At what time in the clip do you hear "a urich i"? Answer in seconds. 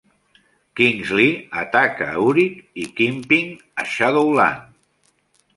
2.15-2.89